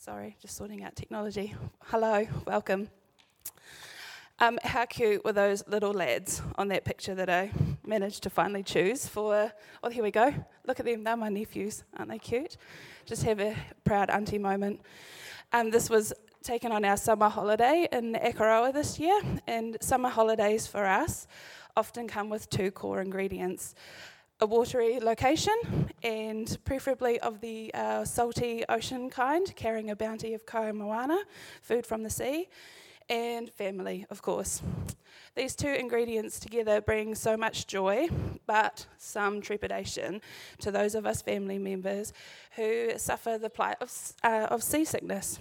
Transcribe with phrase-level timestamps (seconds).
[0.00, 1.56] Sorry, just sorting out technology.
[1.86, 2.88] Hello, welcome.
[4.38, 7.50] Um, how cute were those little lads on that picture that I
[7.84, 9.52] managed to finally choose for?
[9.82, 10.32] Oh, here we go.
[10.68, 11.82] Look at them, they're my nephews.
[11.96, 12.56] Aren't they cute?
[13.06, 14.82] Just have a proud auntie moment.
[15.52, 16.12] Um, this was
[16.44, 21.26] taken on our summer holiday in Akaroa this year, and summer holidays for us
[21.76, 23.74] often come with two core ingredients
[24.40, 25.54] a watery location,
[26.02, 30.42] and preferably of the uh, salty ocean kind, carrying a bounty of
[30.74, 31.18] moana,
[31.60, 32.48] food from the sea,
[33.08, 34.62] and family, of course.
[35.34, 38.08] These two ingredients together bring so much joy,
[38.46, 40.20] but some trepidation
[40.60, 42.12] to those of us family members
[42.56, 45.38] who suffer the plight of, uh, of seasickness.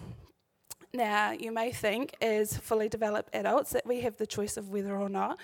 [0.94, 4.96] Now, you may think, as fully developed adults, that we have the choice of whether
[4.96, 5.38] or not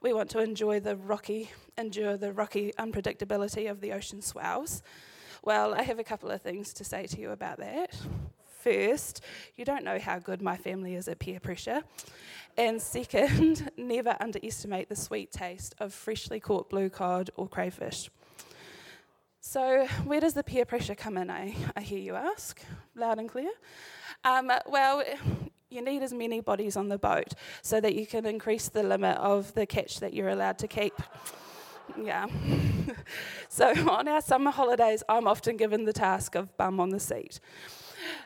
[0.00, 4.82] we want to enjoy the rocky, endure the rocky unpredictability of the ocean swells.
[5.42, 7.96] Well, I have a couple of things to say to you about that.
[8.60, 9.22] First,
[9.56, 11.82] you don't know how good my family is at peer pressure.
[12.56, 18.10] And second, never underestimate the sweet taste of freshly caught blue cod or crayfish.
[19.40, 21.30] So, where does the peer pressure come in?
[21.30, 22.60] I, I hear you ask,
[22.94, 23.50] loud and clear.
[24.24, 25.02] Um, well,
[25.70, 29.16] you need as many bodies on the boat so that you can increase the limit
[29.18, 30.94] of the catch that you're allowed to keep.
[32.02, 32.26] Yeah.
[33.48, 37.40] so on our summer holidays, I'm often given the task of bum on the seat.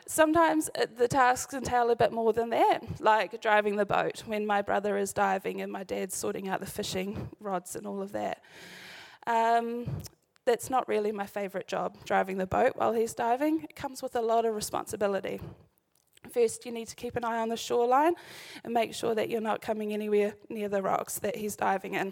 [0.07, 4.45] Sometimes uh, the tasks entail a bit more than that, like driving the boat when
[4.45, 8.11] my brother is diving and my dad's sorting out the fishing rods and all of
[8.11, 8.41] that.
[9.25, 10.01] Um,
[10.45, 13.63] that's not really my favourite job, driving the boat while he's diving.
[13.63, 15.39] It comes with a lot of responsibility.
[16.33, 18.15] First, you need to keep an eye on the shoreline
[18.63, 22.11] and make sure that you're not coming anywhere near the rocks that he's diving in.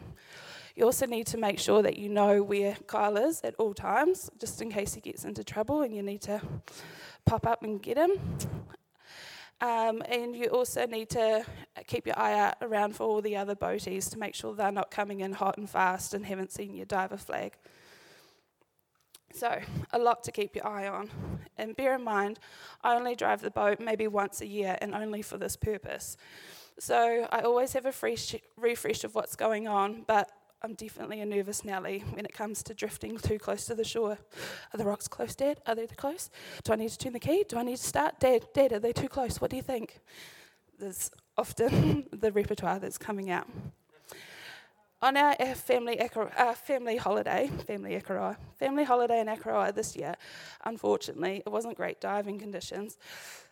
[0.76, 4.30] You also need to make sure that you know where Kyle is at all times,
[4.40, 6.40] just in case he gets into trouble and you need to
[7.26, 8.12] pop up and get him.
[9.60, 11.44] Um, and you also need to
[11.88, 14.92] keep your eye out around for all the other boaties to make sure they're not
[14.92, 17.54] coming in hot and fast and haven't seen your diver flag.
[19.34, 19.60] So,
[19.92, 21.10] a lot to keep your eye on.
[21.58, 22.40] And bear in mind,
[22.84, 26.18] I only drive the boat maybe once a year and only for this purpose.
[26.80, 30.32] So, I always have a fresh refresh of what's going on, but
[30.64, 34.20] I'm definitely a nervous Nelly when it comes to drifting too close to the shore.
[34.74, 35.60] Are the rocks close, Dad?
[35.66, 36.30] Are they too close?
[36.64, 37.44] Do I need to turn the key?
[37.48, 38.20] Do I need to start?
[38.20, 39.42] Dad, Dad, are they too close?
[39.42, 40.00] What do you think?
[40.78, 43.48] There's often the repertoire that's coming out
[45.02, 46.00] on our family,
[46.64, 50.16] family holiday, family Akaroa, family holiday in Akaroa this year,
[50.66, 52.98] unfortunately, it wasn't great diving conditions.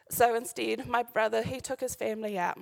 [0.09, 2.57] So instead, my brother, he took his family out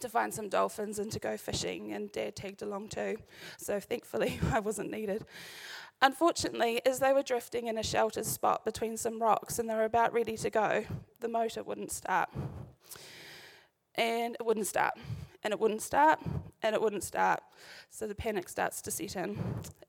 [0.00, 3.16] to find some dolphins and to go fishing, and Dad tagged along too.
[3.58, 5.24] So thankfully, I wasn't needed.
[6.00, 9.84] Unfortunately, as they were drifting in a sheltered spot between some rocks and they were
[9.84, 10.84] about ready to go,
[11.20, 12.30] the motor wouldn't start.
[13.96, 14.94] And it wouldn't start
[15.42, 16.20] and it wouldn't start,
[16.62, 17.42] and it wouldn't start.
[17.90, 19.38] So the panic starts to set in.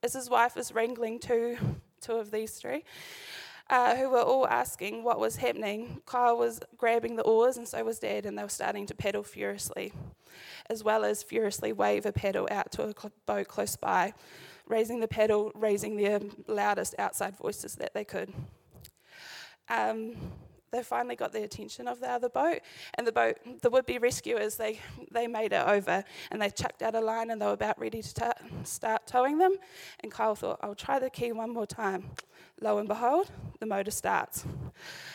[0.04, 1.58] As his wife is wrangling two,
[2.00, 2.84] two of these three,
[3.70, 7.84] uh, who were all asking what was happening, Kyle was grabbing the oars, and so
[7.84, 9.94] was Dad, and they were starting to paddle furiously,
[10.70, 12.94] as well as furiously wave a paddle out to a
[13.26, 14.14] boat close by,
[14.68, 18.34] raising the paddle, raising their loudest outside voices that they could.
[19.70, 20.16] Um,
[20.72, 22.60] they finally got the attention of the other boat,
[22.96, 24.80] and the boat, the would-be rescuers, they
[25.12, 28.02] they made it over, and they chucked out a line, and they were about ready
[28.02, 28.34] to ta-
[28.64, 29.56] start towing them.
[30.02, 32.12] And Kyle thought, "I'll try the key one more time."
[32.60, 34.46] Lo and behold, the motor starts.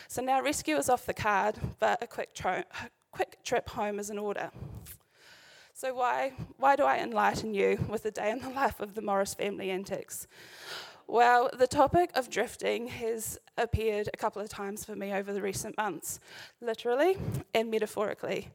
[0.07, 2.63] So now rescue is off the card, but a quick, tro-
[3.11, 4.51] quick trip home is in order.
[5.73, 9.01] So why why do I enlighten you with a day in the life of the
[9.01, 10.27] Morris family antics?
[11.09, 15.41] Well, the topic of drifting has appeared a couple of times for me over the
[15.41, 16.19] recent months,
[16.59, 17.15] literally
[17.53, 18.49] and metaphorically.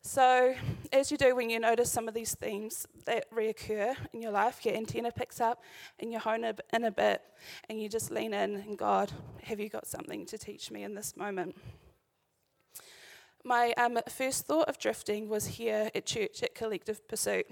[0.00, 0.54] So,
[0.92, 4.64] as you do when you notice some of these themes that reoccur in your life,
[4.64, 5.64] your antenna picks up
[5.98, 7.22] and you hone in a bit
[7.68, 9.10] and you just lean in and God,
[9.42, 11.56] have you got something to teach me in this moment?
[13.42, 17.46] My um, first thought of drifting was here at church at Collective Pursuit.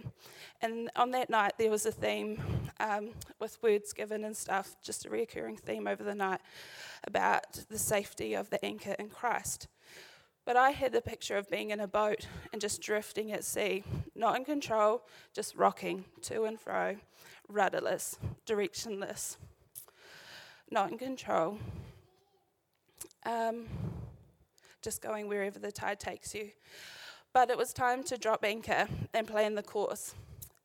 [0.61, 2.43] And on that night, there was a theme
[2.79, 6.41] um, with words given and stuff, just a recurring theme over the night
[7.05, 9.67] about the safety of the anchor in Christ.
[10.45, 13.83] But I had the picture of being in a boat and just drifting at sea,
[14.15, 15.03] not in control,
[15.35, 16.97] just rocking to and fro,
[17.49, 19.39] rudderless, directionless,
[20.71, 21.59] not in control.
[23.25, 23.67] Um,
[24.83, 26.51] just going wherever the tide takes you.
[27.33, 30.15] But it was time to drop anchor and plan the course.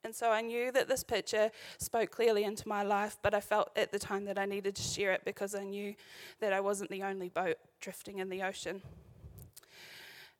[0.05, 3.69] And so I knew that this picture spoke clearly into my life, but I felt
[3.77, 5.95] at the time that I needed to share it because I knew
[6.41, 8.81] that I wasn't the only boat drifting in the ocean.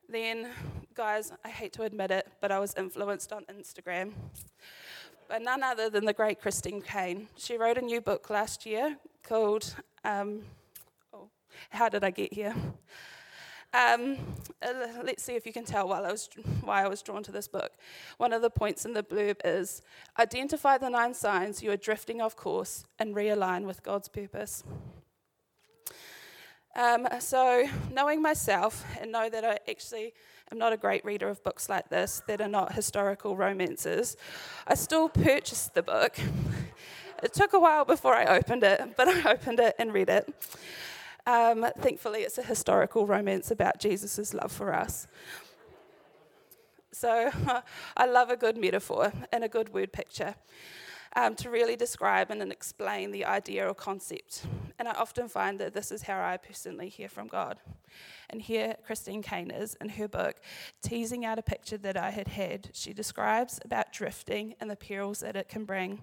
[0.06, 0.48] Then,
[0.94, 4.12] guys, I hate to admit it, but I was influenced on Instagram
[5.30, 7.28] by none other than the great Christine Caine.
[7.38, 9.74] She wrote a new book last year called
[10.04, 10.42] um,
[11.14, 11.30] oh,
[11.70, 12.54] How Did I Get Here?
[13.74, 14.18] Um,
[14.62, 14.68] uh,
[15.02, 16.28] let's see if you can tell why I, was,
[16.62, 17.72] why I was drawn to this book.
[18.18, 19.82] One of the points in the blurb is
[20.16, 24.62] identify the nine signs you are drifting off course and realign with God's purpose.
[26.76, 30.14] Um, so, knowing myself and know that I actually
[30.52, 34.16] am not a great reader of books like this that are not historical romances,
[34.68, 36.16] I still purchased the book.
[37.22, 40.32] It took a while before I opened it, but I opened it and read it.
[41.26, 45.06] Um, thankfully, it's a historical romance about Jesus' love for us.
[46.92, 47.30] So
[47.96, 50.34] I love a good metaphor and a good word picture
[51.16, 54.46] um, to really describe and explain the idea or concept.
[54.78, 57.58] And I often find that this is how I personally hear from God.
[58.30, 60.36] And here Christine Caine is in her book,
[60.82, 62.70] teasing out a picture that I had had.
[62.72, 66.02] She describes about drifting and the perils that it can bring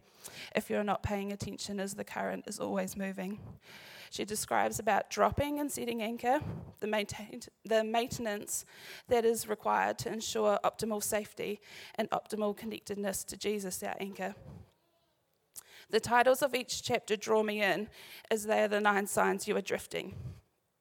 [0.55, 3.39] if you're not paying attention as the current is always moving.
[4.11, 6.41] She describes about dropping and setting anchor,
[6.81, 8.65] the, maintain, the maintenance
[9.07, 11.61] that is required to ensure optimal safety
[11.95, 14.35] and optimal connectedness to Jesus, our anchor.
[15.89, 17.87] The titles of each chapter draw me in
[18.29, 20.13] as they are the nine signs you are drifting.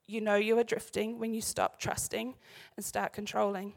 [0.06, 2.34] You know you are drifting when you stop trusting
[2.76, 3.74] and start controlling.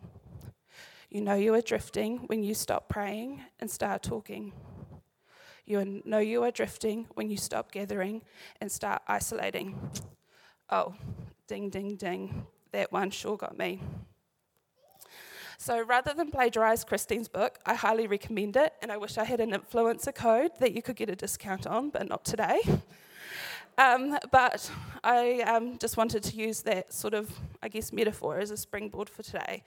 [1.12, 4.52] You know you are drifting when you stop praying and start talking.
[5.65, 8.21] You know you are drifting when you stop gathering
[8.60, 9.92] and start isolating.
[10.69, 10.94] Oh,
[11.48, 12.45] ding, ding, ding.
[12.71, 13.80] That one sure got me.
[15.57, 19.39] So rather than plagiarize Christine's book, I highly recommend it, and I wish I had
[19.39, 22.60] an influencer code that you could get a discount on, but not today.
[23.77, 24.69] Um, but
[25.04, 27.31] I um, just wanted to use that sort of,
[27.62, 29.63] I guess, metaphor as a springboard for today.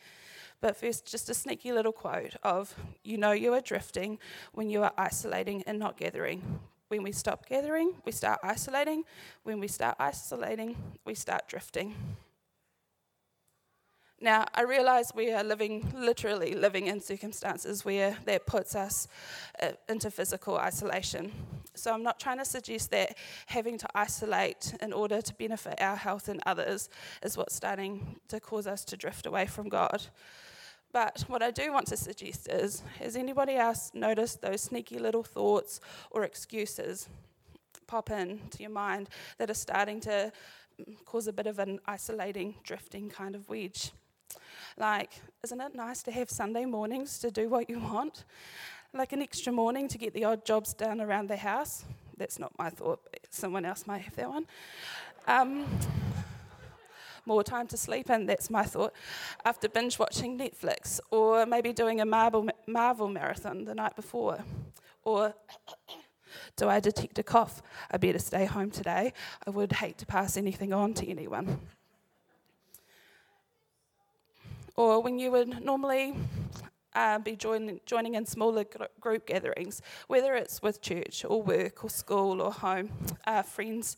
[0.60, 2.74] But first, just a sneaky little quote of
[3.04, 4.18] You know you are drifting
[4.52, 6.60] when you are isolating and not gathering.
[6.88, 9.04] When we stop gathering, we start isolating.
[9.42, 11.94] When we start isolating, we start drifting.
[14.18, 19.08] Now, I realize we are living, literally living in circumstances where that puts us
[19.60, 21.32] uh, into physical isolation.
[21.74, 23.14] So, I'm not trying to suggest that
[23.44, 26.88] having to isolate in order to benefit our health and others
[27.22, 30.06] is what's starting to cause us to drift away from God.
[30.96, 35.22] But what I do want to suggest is has anybody else noticed those sneaky little
[35.22, 35.78] thoughts
[36.10, 37.06] or excuses
[37.86, 40.32] pop in to your mind that are starting to
[41.04, 43.92] cause a bit of an isolating, drifting kind of wedge?
[44.78, 45.10] Like,
[45.44, 48.24] isn't it nice to have Sunday mornings to do what you want?
[48.94, 51.84] Like an extra morning to get the odd jobs done around the house?
[52.16, 54.46] That's not my thought, someone else might have that one.
[55.28, 55.66] Um,
[57.26, 58.92] more time to sleep in, that's my thought,
[59.44, 64.38] after binge watching Netflix, or maybe doing a Marvel, Marvel marathon the night before.
[65.04, 65.34] Or
[66.56, 67.62] do I detect a cough?
[67.90, 69.12] I better stay home today.
[69.46, 71.60] I would hate to pass anything on to anyone.
[74.76, 76.14] Or when you would normally
[76.94, 81.84] uh, be join, joining in smaller gr- group gatherings, whether it's with church or work
[81.84, 82.90] or school or home,
[83.26, 83.96] uh, friends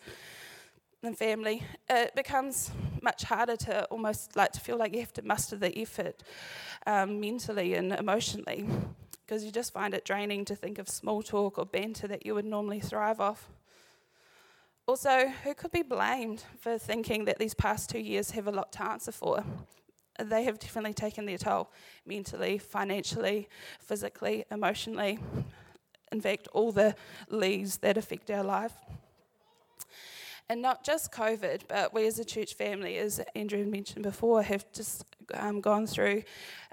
[1.09, 2.71] and family, it becomes
[3.03, 6.23] much harder to almost like to feel like you have to muster the effort
[6.87, 8.67] um, mentally and emotionally
[9.25, 12.35] because you just find it draining to think of small talk or banter that you
[12.35, 13.49] would normally thrive off.
[14.87, 18.71] Also, who could be blamed for thinking that these past two years have a lot
[18.73, 19.43] to answer for?
[20.23, 21.71] They have definitely taken their toll
[22.05, 23.49] mentally, financially,
[23.81, 25.19] physically, emotionally.
[26.13, 26.95] In fact, all the
[27.31, 28.75] leaves that affect our life.
[30.51, 34.65] And not just COVID, but we as a church family, as Andrew mentioned before, have
[34.73, 36.23] just um, gone through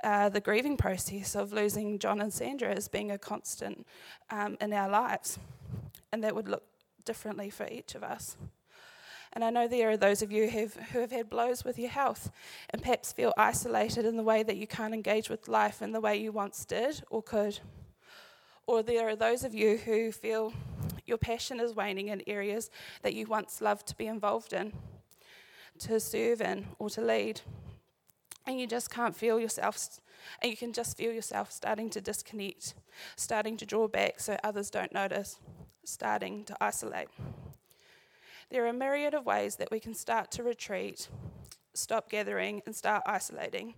[0.02, 3.86] uh, the grieving process of losing John and Sandra as being a constant
[4.30, 5.40] um, in our lives.
[6.14, 6.64] And that would look
[7.04, 8.38] differently for each of us.
[9.34, 11.90] And I know there are those of you have, who have had blows with your
[11.90, 12.32] health
[12.70, 16.00] and perhaps feel isolated in the way that you can't engage with life in the
[16.00, 17.60] way you once did or could.
[18.68, 20.54] Or there are those of you who feel
[21.06, 22.70] your passion is waning in areas
[23.02, 24.74] that you once loved to be involved in,
[25.80, 27.42] to serve in, or to lead.
[28.48, 30.00] And you just can't feel yourself,
[30.42, 32.76] and you can just feel yourself starting to disconnect,
[33.16, 35.40] starting to draw back so others don't notice,
[35.84, 37.10] starting to isolate.
[38.52, 41.10] There are a myriad of ways that we can start to retreat,
[41.74, 43.74] stop gathering, and start isolating.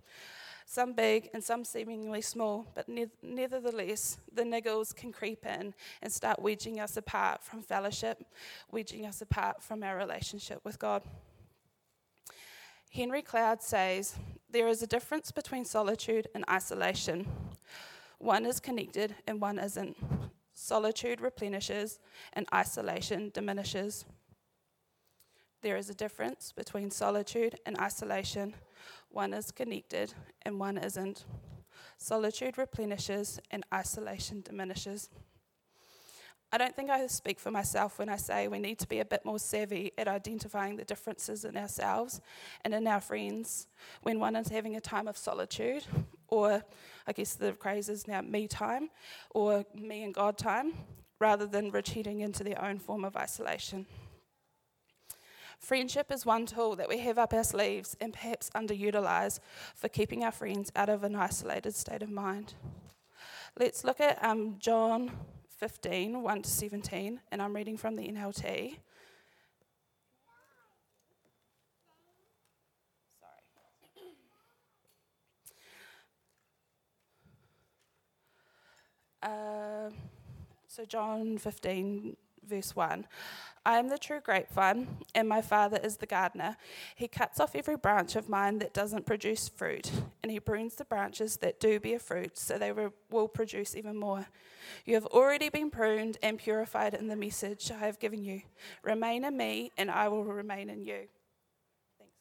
[0.70, 5.72] Some big and some seemingly small, but ne- nevertheless, the niggles can creep in
[6.02, 8.22] and start wedging us apart from fellowship,
[8.70, 11.02] wedging us apart from our relationship with God.
[12.92, 14.16] Henry Cloud says
[14.50, 17.26] there is a difference between solitude and isolation.
[18.18, 19.96] One is connected and one isn't.
[20.52, 21.98] Solitude replenishes
[22.34, 24.04] and isolation diminishes.
[25.62, 28.52] There is a difference between solitude and isolation.
[29.10, 31.24] One is connected and one isn't.
[31.96, 35.10] Solitude replenishes and isolation diminishes.
[36.50, 39.04] I don't think I speak for myself when I say we need to be a
[39.04, 42.22] bit more savvy at identifying the differences in ourselves
[42.64, 43.66] and in our friends
[44.02, 45.84] when one is having a time of solitude,
[46.28, 46.64] or
[47.06, 48.88] I guess the craze is now me time,
[49.30, 50.72] or me and God time,
[51.20, 53.84] rather than retreating into their own form of isolation.
[55.58, 59.40] Friendship is one tool that we have up our sleeves and perhaps underutilise
[59.74, 62.54] for keeping our friends out of an isolated state of mind.
[63.58, 65.10] Let's look at um, John
[65.58, 68.76] 15, 1 to 17, and I'm reading from the NLT.
[79.20, 79.90] Uh,
[80.68, 82.16] so, John 15,
[82.48, 83.06] verse 1.
[83.66, 86.56] I am the true grapevine, and my Father is the gardener.
[86.96, 89.90] He cuts off every branch of mine that doesn't produce fruit,
[90.22, 92.72] and he prunes the branches that do bear fruit, so they
[93.10, 94.26] will produce even more.
[94.84, 98.42] You have already been pruned and purified in the message I have given you.
[98.82, 101.08] Remain in me, and I will remain in you.
[101.98, 102.16] Thanks,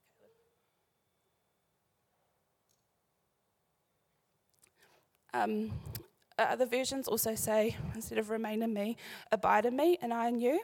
[5.34, 5.72] Caleb.
[5.72, 5.72] Um,
[6.38, 8.98] other versions also say, instead of remain in me,
[9.32, 10.62] abide in me and I in you.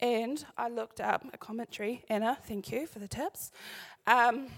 [0.00, 3.52] And I looked up a commentary, Anna, thank you for the tips.
[4.06, 4.48] Um,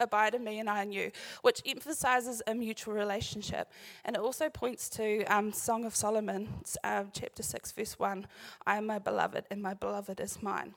[0.00, 1.10] abide in me and I in you,
[1.42, 3.70] which emphasizes a mutual relationship.
[4.04, 6.48] And it also points to um, Song of Solomon,
[6.82, 8.26] uh, chapter 6, verse 1
[8.66, 10.74] I am my beloved, and my beloved is mine.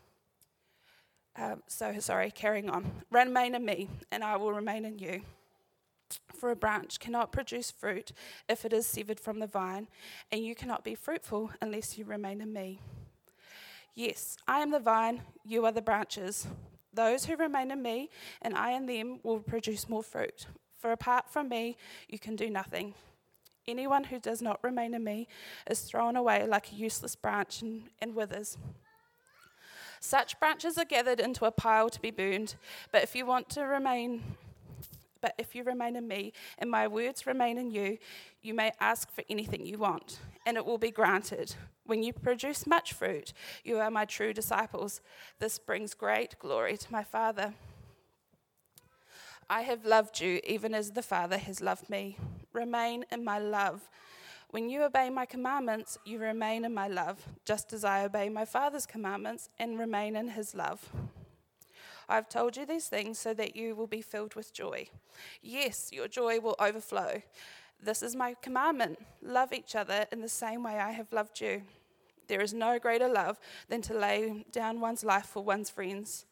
[1.35, 2.89] Um, so, sorry, carrying on.
[3.11, 5.21] Remain in me, and I will remain in you.
[6.33, 8.11] For a branch cannot produce fruit
[8.47, 9.87] if it is severed from the vine,
[10.31, 12.79] and you cannot be fruitful unless you remain in me.
[13.95, 16.45] Yes, I am the vine, you are the branches.
[16.93, 18.09] Those who remain in me
[18.41, 20.45] and I in them will produce more fruit.
[20.77, 22.93] For apart from me, you can do nothing.
[23.67, 25.27] Anyone who does not remain in me
[25.69, 28.57] is thrown away like a useless branch and, and withers.
[29.99, 32.55] Such branches are gathered into a pile to be burned,
[32.91, 34.37] but if you want to remain
[35.21, 37.97] but if you remain in me and my words remain in you,
[38.41, 41.55] you may ask for anything you want, and it will be granted.
[41.85, 43.33] When you produce much fruit,
[43.63, 45.01] you are my true disciples.
[45.39, 47.53] This brings great glory to my Father.
[49.49, 52.17] I have loved you even as the Father has loved me.
[52.51, 53.89] Remain in my love.
[54.49, 58.45] When you obey my commandments, you remain in my love, just as I obey my
[58.45, 60.89] Father's commandments and remain in his love.
[62.09, 64.89] I've told you these things so that you will be filled with joy.
[65.41, 67.21] Yes, your joy will overflow.
[67.81, 71.63] This is my commandment love each other in the same way I have loved you.
[72.27, 76.25] There is no greater love than to lay down one's life for one's friends.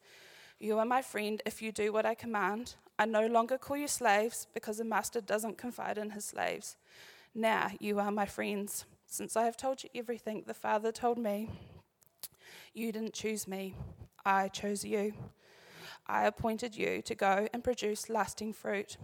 [0.58, 2.74] You are my friend if you do what I command.
[2.98, 6.76] I no longer call you slaves because a master doesn't confide in his slaves.
[7.34, 8.86] Now you are my friends.
[9.06, 11.50] Since I have told you everything the Father told me,
[12.72, 13.74] you didn't choose me,
[14.24, 15.14] I chose you.
[16.08, 18.96] I appointed you to go and produce lasting fruit,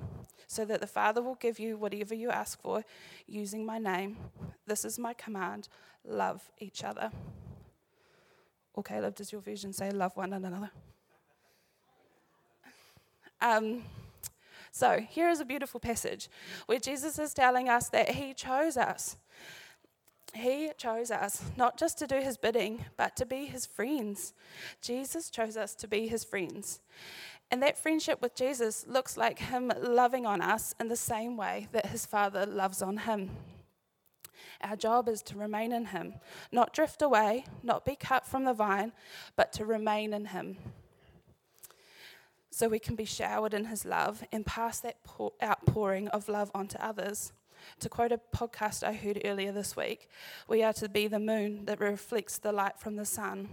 [0.47, 2.85] so that the Father will give you whatever you ask for
[3.27, 4.17] using my name.
[4.67, 5.69] This is my command
[6.05, 7.11] love each other.
[8.75, 10.71] Or Caleb, does your vision say love one another?
[13.41, 13.83] Um,
[14.71, 16.29] so here is a beautiful passage
[16.67, 19.17] where Jesus is telling us that he chose us.
[20.35, 24.33] He chose us not just to do his bidding, but to be his friends.
[24.81, 26.81] Jesus chose us to be his friends.
[27.51, 31.69] And that friendship with Jesus looks like him loving on us in the same way
[31.73, 33.31] that his Father loves on him.
[34.63, 36.15] Our job is to remain in him,
[36.51, 38.93] not drift away, not be cut from the vine,
[39.37, 40.57] but to remain in him.
[42.51, 44.99] So we can be showered in his love and pass that
[45.43, 47.33] outpouring of love onto others.
[47.81, 50.09] To quote a podcast I heard earlier this week,
[50.49, 53.49] we are to be the moon that reflects the light from the sun.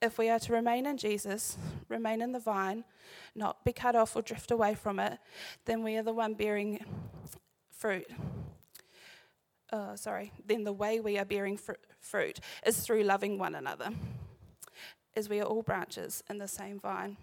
[0.00, 2.84] If we are to remain in Jesus, remain in the vine,
[3.34, 5.18] not be cut off or drift away from it,
[5.64, 6.84] then we are the one bearing
[7.70, 8.06] fruit.
[9.72, 13.90] Uh, sorry, then the way we are bearing fr- fruit is through loving one another,
[15.14, 17.16] as we are all branches in the same vine.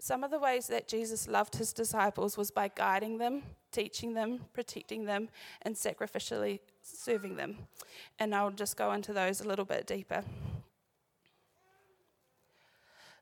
[0.00, 4.40] Some of the ways that Jesus loved his disciples was by guiding them, teaching them,
[4.52, 5.28] protecting them,
[5.62, 7.58] and sacrificially serving them.
[8.18, 10.22] And I'll just go into those a little bit deeper.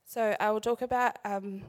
[0.04, 1.62] So I will talk about um,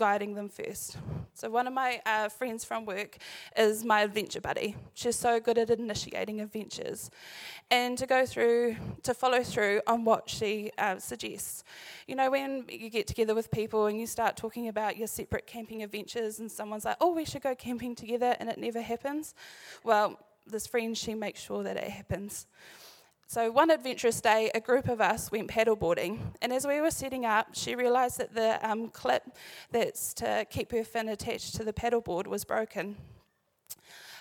[0.00, 0.96] guiding them first.
[1.34, 3.18] So, one of my uh, friends from work
[3.54, 4.74] is my adventure buddy.
[4.94, 7.10] She's so good at initiating adventures
[7.70, 11.64] and to go through, to follow through on what she uh, suggests.
[12.08, 15.46] You know, when you get together with people and you start talking about your separate
[15.46, 19.34] camping adventures, and someone's like, oh, we should go camping together, and it never happens.
[19.84, 22.46] Well, this friend, she makes sure that it happens.
[23.32, 27.24] So, one adventurous day, a group of us went paddleboarding, and as we were setting
[27.24, 29.22] up, she realised that the um, clip
[29.70, 32.96] that's to keep her fin attached to the paddleboard was broken.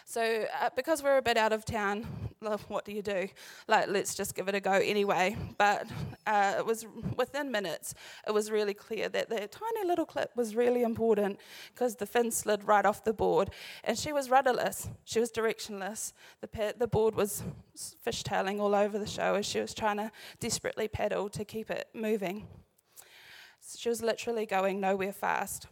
[0.09, 2.07] So, uh, because we're a bit out of town,
[2.67, 3.27] what do you do?
[3.67, 5.37] Like, let's just give it a go anyway.
[5.59, 5.85] But
[6.25, 7.93] uh, it was within minutes,
[8.27, 11.39] it was really clear that the tiny little clip was really important
[11.75, 13.51] because the fin slid right off the board.
[13.83, 16.13] And she was rudderless, she was directionless.
[16.41, 17.43] The, pa- the board was
[18.03, 21.87] fishtailing all over the show as she was trying to desperately paddle to keep it
[21.93, 22.47] moving.
[23.77, 25.67] She was literally going nowhere fast.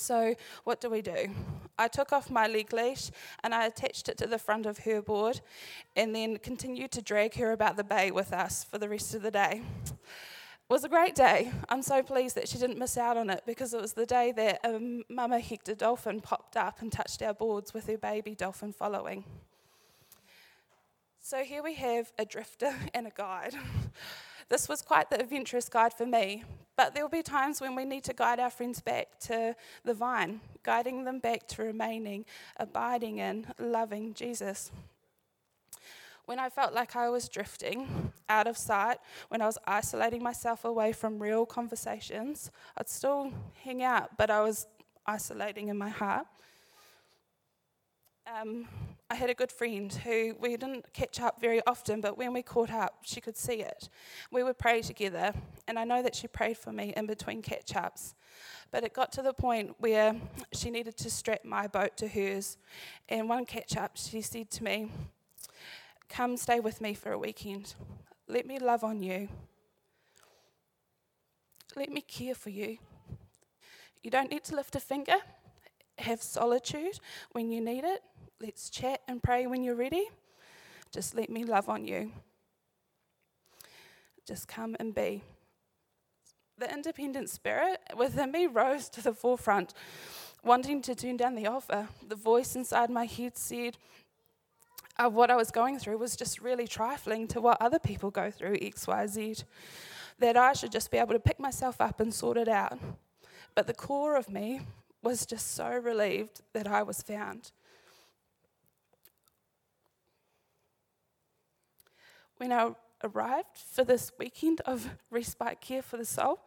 [0.00, 1.28] So, what do we do?
[1.78, 3.10] I took off my leg leash
[3.44, 5.40] and I attached it to the front of her board
[5.94, 9.22] and then continued to drag her about the bay with us for the rest of
[9.22, 9.62] the day.
[9.84, 11.52] It was a great day.
[11.68, 14.32] I'm so pleased that she didn't miss out on it because it was the day
[14.32, 18.72] that a mama Hector dolphin popped up and touched our boards with her baby dolphin
[18.72, 19.24] following.
[21.20, 23.54] So here we have a drifter and a guide.
[24.50, 26.42] This was quite the adventurous guide for me,
[26.76, 29.54] but there will be times when we need to guide our friends back to
[29.84, 32.24] the vine, guiding them back to remaining,
[32.56, 34.72] abiding in, loving Jesus.
[36.24, 40.64] When I felt like I was drifting out of sight, when I was isolating myself
[40.64, 44.66] away from real conversations, I'd still hang out, but I was
[45.06, 46.26] isolating in my heart.
[48.38, 48.68] Um,
[49.10, 52.42] I had a good friend who we didn't catch up very often, but when we
[52.42, 53.88] caught up, she could see it.
[54.30, 55.32] We would pray together,
[55.66, 58.14] and I know that she prayed for me in between catch ups.
[58.70, 60.14] But it got to the point where
[60.52, 62.56] she needed to strap my boat to hers.
[63.08, 64.92] And one catch up, she said to me,
[66.08, 67.74] Come stay with me for a weekend.
[68.28, 69.28] Let me love on you.
[71.74, 72.78] Let me care for you.
[74.02, 75.16] You don't need to lift a finger.
[75.98, 77.00] Have solitude
[77.32, 78.02] when you need it
[78.42, 80.08] Let's chat and pray when you're ready.
[80.90, 82.10] Just let me love on you.
[84.26, 85.22] Just come and be.
[86.56, 89.74] The independent spirit within me rose to the forefront,
[90.42, 91.88] wanting to turn down the offer.
[92.08, 93.76] The voice inside my head said,
[94.96, 98.30] uh, what I was going through was just really trifling to what other people go
[98.30, 99.44] through, XYZ.
[100.18, 102.78] That I should just be able to pick myself up and sort it out.
[103.54, 104.62] But the core of me
[105.02, 107.52] was just so relieved that I was found.
[112.40, 112.70] When I
[113.04, 116.40] arrived for this weekend of respite care for the soul,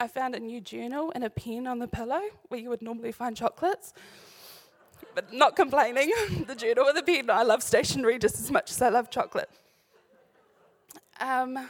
[0.00, 3.12] I found a new journal and a pen on the pillow where you would normally
[3.12, 3.92] find chocolates.
[5.14, 6.12] But not complaining,
[6.46, 9.48] the journal and the pen, I love stationery just as much as I love chocolate.
[11.20, 11.68] Um,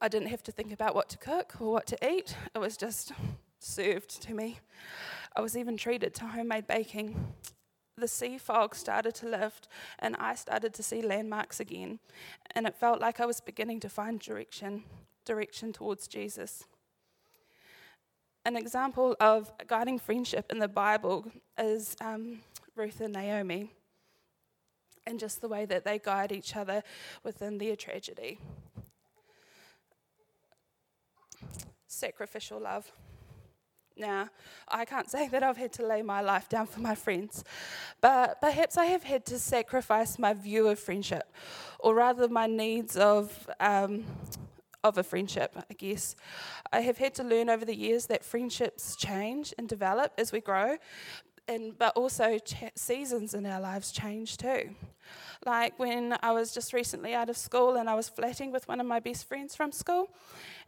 [0.00, 2.76] I didn't have to think about what to cook or what to eat, it was
[2.76, 3.12] just
[3.60, 4.58] served to me.
[5.36, 7.32] I was even treated to homemade baking
[7.96, 12.00] the sea fog started to lift and I started to see landmarks again.
[12.54, 14.84] And it felt like I was beginning to find direction,
[15.24, 16.64] direction towards Jesus.
[18.44, 21.26] An example of guiding friendship in the Bible
[21.56, 22.40] is um,
[22.76, 23.70] Ruth and Naomi,
[25.06, 26.82] and just the way that they guide each other
[27.22, 28.38] within their tragedy.
[31.86, 32.92] Sacrificial love.
[33.96, 34.28] Now,
[34.68, 37.44] I can't say that I've had to lay my life down for my friends,
[38.00, 41.32] but perhaps I have had to sacrifice my view of friendship,
[41.78, 43.48] or rather, my needs of.
[43.60, 44.04] Um,
[44.82, 46.14] of a friendship, I guess.
[46.70, 50.42] I have had to learn over the years that friendships change and develop as we
[50.42, 50.76] grow,
[51.48, 54.74] and but also ch- seasons in our lives change too.
[55.44, 58.80] Like when I was just recently out of school and I was flatting with one
[58.80, 60.10] of my best friends from school,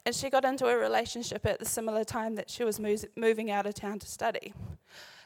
[0.07, 3.51] and she got into a relationship at the similar time that she was mo- moving
[3.51, 4.55] out of town to study.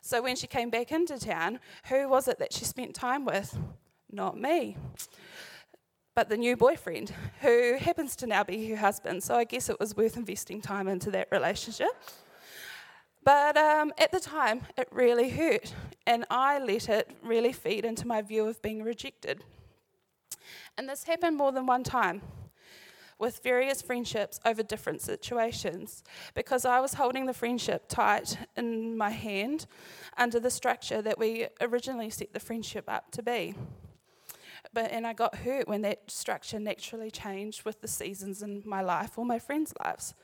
[0.01, 3.57] So when she came back into town, who was it that she spent time with?
[4.11, 4.79] Not me.
[6.15, 7.13] But the new boyfriend,
[7.43, 9.23] who happens to now be her husband.
[9.23, 11.91] So I guess it was worth investing time into that relationship.
[13.23, 15.75] But um, at the time, it really hurt,
[16.07, 19.45] and I let it really feed into my view of being rejected.
[20.79, 22.23] And this happened more than one time
[23.21, 26.03] with various friendships over different situations
[26.35, 29.67] because I was holding the friendship tight in my hand
[30.17, 33.55] under the structure that we originally set the friendship up to be.
[34.73, 38.83] But and I got hurt when that structure naturally changed with the seasons in my
[38.83, 40.15] life or my friends' lives.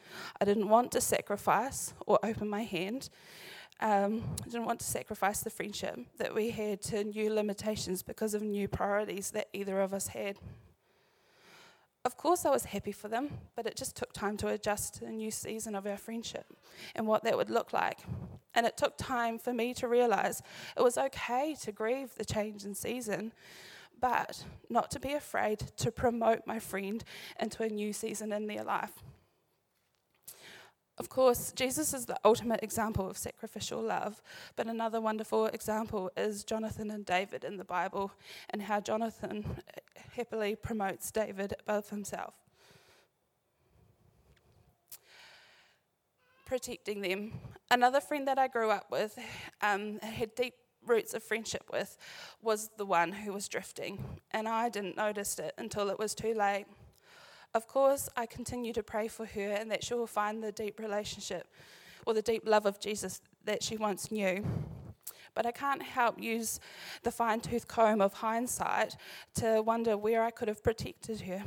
[0.40, 3.08] I didn't want to sacrifice or open my hand.
[3.80, 8.34] Um, I didn't want to sacrifice the friendship that we had to new limitations because
[8.34, 10.38] of new priorities that either of us had.
[12.06, 15.06] Of course, I was happy for them, but it just took time to adjust to
[15.06, 16.46] the new season of our friendship
[16.94, 17.98] and what that would look like.
[18.54, 20.40] And it took time for me to realize
[20.76, 23.32] it was okay to grieve the change in season,
[24.00, 27.02] but not to be afraid to promote my friend
[27.40, 29.02] into a new season in their life.
[30.98, 34.22] Of course, Jesus is the ultimate example of sacrificial love,
[34.56, 38.12] but another wonderful example is Jonathan and David in the Bible
[38.48, 39.44] and how Jonathan
[40.14, 42.34] happily promotes David above himself.
[46.46, 47.32] Protecting them.
[47.70, 49.18] Another friend that I grew up with
[49.60, 50.54] um, had deep
[50.86, 51.98] roots of friendship with
[52.40, 56.32] was the one who was drifting, and I didn't notice it until it was too
[56.32, 56.66] late.
[57.56, 60.78] Of course, I continue to pray for her and that she will find the deep
[60.78, 61.46] relationship
[62.04, 64.44] or the deep love of Jesus that she once knew.
[65.34, 66.60] But I can't help use
[67.02, 68.98] the fine tooth comb of hindsight
[69.36, 71.42] to wonder where I could have protected her.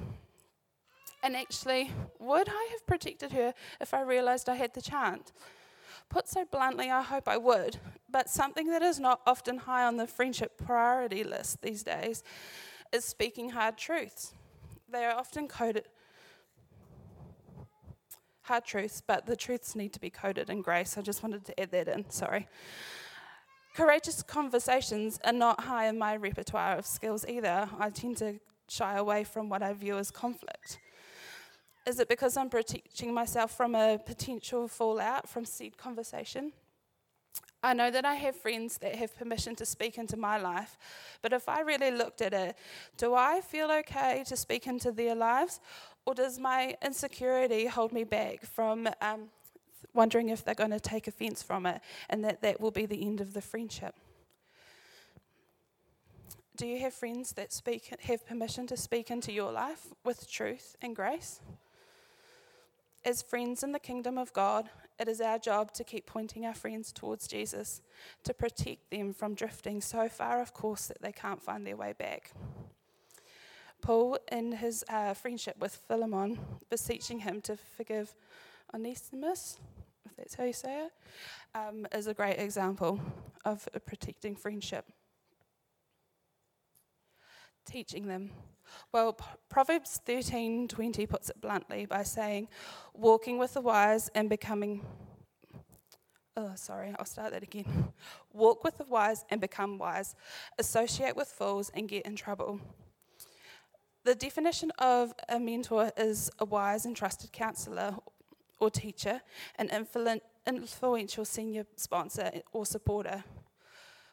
[1.22, 5.32] And actually, would I have protected her if I realized I had the chance?
[6.10, 7.78] Put so bluntly, I hope I would,
[8.10, 12.24] but something that is not often high on the friendship priority list these days
[12.92, 14.34] is speaking hard truths.
[14.92, 15.86] They are often coded
[18.50, 20.98] hard truths, but the truths need to be coded in grace.
[20.98, 22.48] I just wanted to add that in, sorry.
[23.76, 27.70] Courageous conversations are not high in my repertoire of skills either.
[27.80, 30.80] I tend to shy away from what I view as conflict.
[31.86, 36.52] Is it because I'm protecting myself from a potential fallout from said conversation?
[37.62, 40.78] I know that I have friends that have permission to speak into my life,
[41.22, 42.56] but if I really looked at it,
[42.98, 45.60] do I feel okay to speak into their lives,
[46.10, 49.30] or does my insecurity hold me back from um,
[49.94, 53.06] wondering if they're going to take offense from it and that that will be the
[53.06, 53.94] end of the friendship?
[56.58, 60.76] Do you have friends that speak, have permission to speak into your life with truth
[60.82, 61.42] and grace?
[63.06, 64.68] As friends in the kingdom of God,
[65.00, 67.82] it is our job to keep pointing our friends towards Jesus,
[68.24, 71.94] to protect them from drifting so far, of course, that they can't find their way
[71.94, 72.32] back.
[73.82, 76.40] Paul, in his uh, friendship with Philemon,
[76.70, 78.16] beseeching him to forgive
[78.74, 79.58] Onesimus,
[80.06, 80.92] if that's how you say it,
[81.56, 83.00] um, is a great example
[83.46, 84.86] of protecting friendship.
[87.66, 88.32] Teaching them
[88.92, 89.18] well,
[89.50, 92.50] Proverbs 13:20 puts it bluntly by saying,
[92.94, 94.86] "Walking with the wise and becoming
[96.38, 97.92] Oh, sorry, I'll start that again.
[98.32, 100.16] Walk with the wise and become wise.
[100.58, 102.62] Associate with fools and get in trouble.
[104.06, 107.98] The definition of a mentor is a wise and trusted counselor
[108.60, 109.22] or teacher,
[109.58, 109.70] an
[110.48, 113.24] influential senior sponsor or supporter.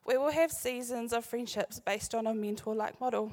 [0.04, 3.30] We will have seasons of friendships based on a mentor like model.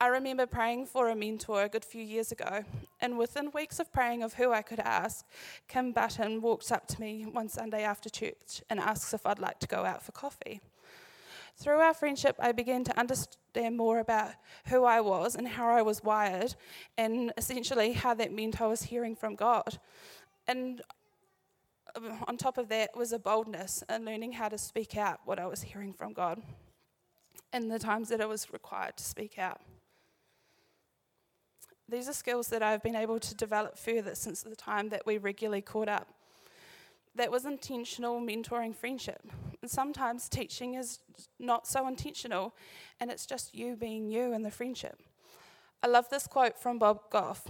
[0.00, 2.64] I remember praying for a mentor a good few years ago,
[3.00, 5.24] and within weeks of praying of who I could ask,
[5.68, 9.60] Kim Button walked up to me one Sunday after church and asks if I'd like
[9.60, 10.60] to go out for coffee.
[11.56, 14.32] Through our friendship, I began to understand more about
[14.66, 16.54] who I was and how I was wired,
[16.98, 19.78] and essentially how that meant I was hearing from God.
[20.48, 20.82] And
[21.94, 25.38] uh, on top of that was a boldness in learning how to speak out what
[25.38, 26.42] I was hearing from God
[27.52, 29.60] in the times that it was required to speak out.
[31.88, 35.18] These are skills that I've been able to develop further since the time that we
[35.18, 36.08] regularly caught up.
[37.14, 39.22] That was intentional mentoring friendship.
[39.64, 40.98] And sometimes teaching is
[41.38, 42.54] not so intentional,
[43.00, 45.00] and it's just you being you in the friendship.
[45.82, 47.48] I love this quote from Bob Goff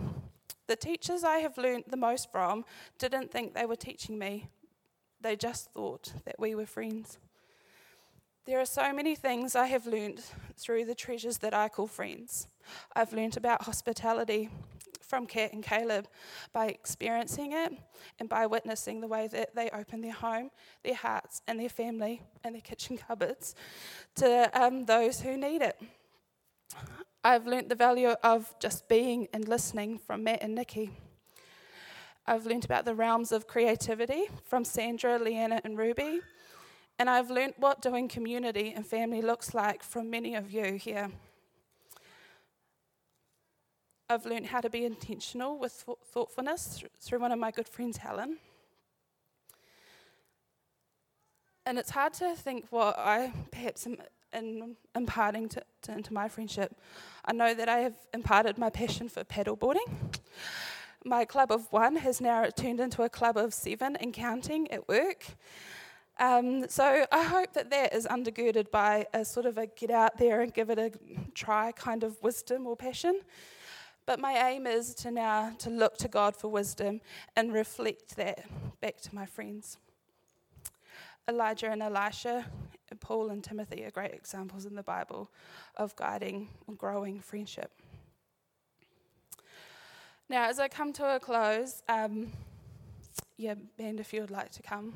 [0.69, 2.67] The teachers I have learned the most from
[3.01, 4.49] didn't think they were teaching me,
[5.21, 7.19] they just thought that we were friends.
[8.45, 10.23] There are so many things I have learned
[10.57, 12.47] through the treasures that I call friends.
[12.95, 14.51] I've learned about hospitality
[15.09, 16.09] from Kat and Caleb
[16.53, 17.73] by experiencing it
[18.19, 20.51] and by witnessing the way that they open their home,
[20.83, 23.55] their hearts, and their family and their kitchen cupboards
[24.17, 25.81] to um, those who need it.
[27.23, 30.91] I've learnt the value of just being and listening from Matt and Nikki.
[32.27, 36.21] I've learnt about the realms of creativity from Sandra, Leanna, and Ruby
[36.99, 41.11] and I've learnt what doing community and family looks like from many of you here.
[44.11, 48.37] I've learned how to be intentional with thoughtfulness through one of my good friends, Helen.
[51.65, 53.97] And it's hard to think what I perhaps am
[54.35, 56.77] in imparting to, to, into my friendship.
[57.25, 60.19] I know that I have imparted my passion for paddleboarding.
[61.07, 64.87] My club of one has now turned into a club of seven and counting at
[64.87, 65.25] work.
[66.19, 70.19] Um, so I hope that that is undergirded by a sort of a get out
[70.19, 70.93] there and give it a
[71.35, 73.21] try kind of wisdom or passion.
[74.07, 77.01] But my aim is to now to look to God for wisdom
[77.37, 78.45] and reflect that
[78.81, 79.79] back to my friends.
[81.27, 82.45] Elijah and Elisha,
[83.01, 85.31] Paul and Timothy are great examples in the Bible
[85.77, 87.71] of guiding and growing friendship.
[90.29, 92.33] Now, as I come to a close, um,
[93.37, 94.95] yeah, band, if you would like to come,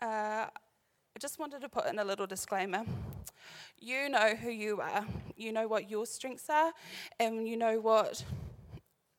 [0.00, 2.84] uh, I just wanted to put in a little disclaimer.
[3.78, 5.04] You know who you are,
[5.36, 6.72] you know what your strengths are,
[7.18, 8.24] and you know what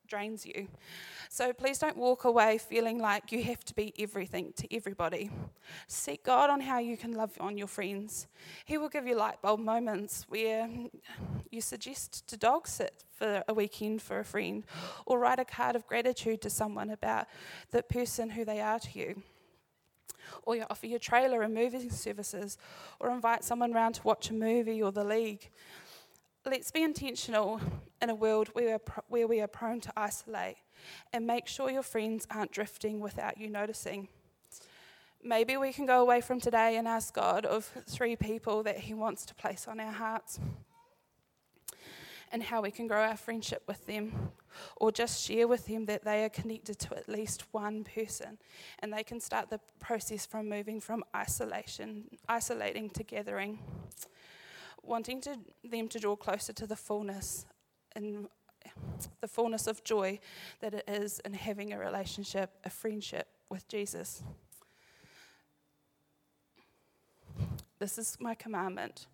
[0.08, 0.68] drains you.
[1.30, 5.32] So please don't walk away feeling like you have to be everything to everybody.
[5.88, 8.28] Seek God on how you can love on your friends.
[8.66, 10.70] He will give you light bulb moments where
[11.50, 14.64] you suggest to dog sit for a weekend for a friend
[15.08, 17.26] or write a card of gratitude to someone about
[17.72, 19.24] the person who they are to you
[20.44, 22.58] or you offer your trailer and moving services,
[23.00, 25.50] or invite someone round to watch a movie or the league.
[26.46, 27.62] Let's be intentional
[28.02, 30.58] in a world where, where we are prone to isolate
[31.14, 34.10] and make sure your friends aren't drifting without you noticing.
[35.24, 38.94] Maybe we can go away from today and ask God of three people that He
[38.94, 40.40] wants to place on our hearts
[42.34, 44.32] and how we can grow our friendship with them,
[44.78, 48.40] or just share with them that they are connected to at least one person,
[48.80, 53.60] and they can start the process from moving from isolation, isolating to gathering,
[54.82, 57.46] wanting to, them to draw closer to the fullness
[57.96, 58.28] and
[59.22, 60.20] the fullness of joy
[60.60, 64.24] that it is in having a relationship, a friendship with Jesus.
[67.78, 69.06] This is my commandment.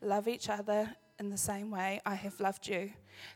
[0.00, 2.92] Love each other in the same way I have loved you.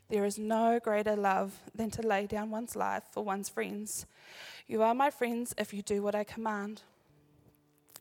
[0.09, 4.07] There is no greater love than to lay down one's life for one's friends.
[4.67, 6.83] You are my friends if you do what I command.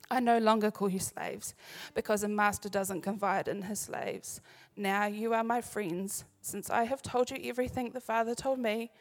[0.09, 1.55] I no longer call you slaves
[1.95, 4.39] because a master doesn't confide in his slaves.
[4.77, 6.25] Now you are my friends.
[6.41, 8.91] Since I have told you everything the Father told me,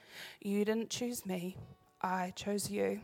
[0.41, 1.57] you didn't choose me,
[2.01, 3.01] I chose you.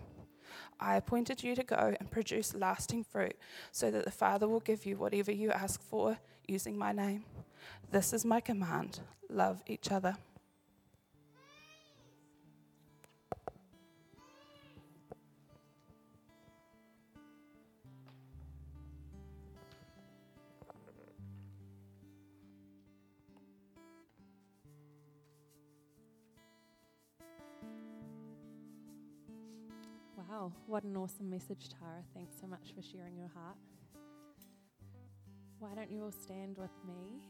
[0.79, 3.37] I appointed you to go and produce lasting fruit
[3.71, 7.25] so that the Father will give you whatever you ask for using my name.
[7.91, 10.17] This is my command love each other.
[30.17, 32.03] Wow, what an awesome message, Tara.
[32.15, 33.57] Thanks so much for sharing your heart.
[35.59, 37.21] Why don't you all stand with me?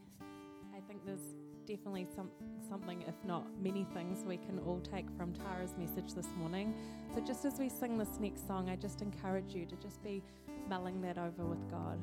[0.77, 1.35] I think there's
[1.67, 2.31] definitely some,
[2.69, 6.75] something, if not many things, we can all take from Tara's message this morning.
[7.15, 10.23] So, just as we sing this next song, I just encourage you to just be
[10.69, 11.99] mulling that over with God.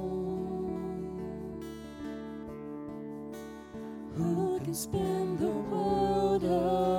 [4.16, 6.91] Who can spin the world around?